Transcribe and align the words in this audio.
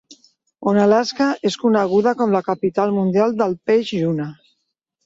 Onalaska 0.71 1.27
és 1.51 1.59
coneguda 1.65 2.15
com 2.23 2.35
la 2.37 2.43
"capital 2.51 2.99
mundial 2.99 3.39
del 3.45 3.59
peix 3.71 3.95
lluna". 4.01 4.33